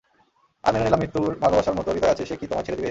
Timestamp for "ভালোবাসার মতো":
1.35-1.89